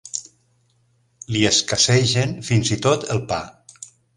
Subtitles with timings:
[1.35, 3.43] Li escassegen fins i tot el pa.